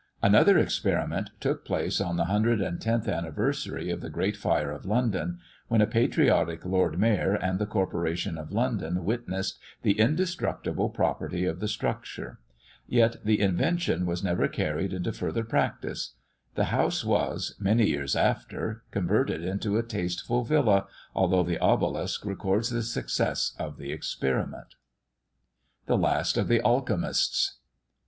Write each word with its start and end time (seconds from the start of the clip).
Another 0.23 0.57
experiment 0.57 1.29
took 1.39 1.63
place 1.63 2.01
on 2.01 2.17
the 2.17 2.25
110th 2.25 3.07
anniversary 3.07 3.91
of 3.91 4.01
the 4.01 4.09
great 4.09 4.35
fire 4.35 4.71
of 4.71 4.83
London, 4.87 5.37
when 5.67 5.79
a 5.79 5.85
patriotic 5.85 6.65
lord 6.65 6.97
mayor 6.99 7.35
and 7.35 7.59
the 7.59 7.67
corporation 7.67 8.35
of 8.35 8.51
London 8.51 9.05
witnessed 9.05 9.59
the 9.83 9.99
indestructible 9.99 10.89
property 10.89 11.45
of 11.45 11.59
the 11.59 11.67
structure. 11.67 12.39
Yet, 12.87 13.17
the 13.23 13.39
invention 13.39 14.07
was 14.07 14.23
never 14.23 14.47
carried 14.47 14.91
into 14.91 15.11
further 15.11 15.43
practice. 15.43 16.15
The 16.55 16.73
house 16.73 17.05
was, 17.05 17.53
many 17.59 17.85
years 17.87 18.15
after, 18.15 18.81
converted 18.89 19.43
into 19.43 19.77
a 19.77 19.83
tasteful 19.83 20.43
villa, 20.43 20.87
although 21.13 21.43
the 21.43 21.59
obelisk 21.59 22.25
records 22.25 22.71
the 22.71 22.81
success 22.81 23.53
of 23.59 23.77
the 23.77 23.91
experiment. 23.91 24.73
THE 25.85 25.95
LAST 25.95 26.37
OF 26.37 26.47
THE 26.47 26.59
ALCHEMISTS. 26.59 27.59